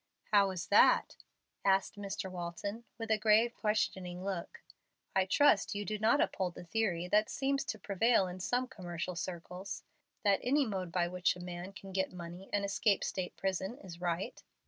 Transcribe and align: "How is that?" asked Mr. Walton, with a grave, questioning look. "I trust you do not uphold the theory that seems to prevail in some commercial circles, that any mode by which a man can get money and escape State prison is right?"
"How 0.31 0.49
is 0.49 0.65
that?" 0.69 1.15
asked 1.63 1.95
Mr. 1.95 2.27
Walton, 2.31 2.85
with 2.97 3.11
a 3.11 3.19
grave, 3.19 3.53
questioning 3.53 4.23
look. 4.23 4.63
"I 5.15 5.25
trust 5.25 5.75
you 5.75 5.85
do 5.85 5.99
not 5.99 6.19
uphold 6.19 6.55
the 6.55 6.63
theory 6.63 7.07
that 7.09 7.29
seems 7.29 7.63
to 7.65 7.77
prevail 7.77 8.25
in 8.25 8.39
some 8.39 8.65
commercial 8.65 9.15
circles, 9.15 9.83
that 10.23 10.39
any 10.41 10.65
mode 10.65 10.91
by 10.91 11.07
which 11.07 11.35
a 11.35 11.39
man 11.39 11.71
can 11.71 11.91
get 11.91 12.11
money 12.13 12.49
and 12.51 12.65
escape 12.65 13.03
State 13.03 13.37
prison 13.37 13.77
is 13.77 14.01
right?" 14.01 14.41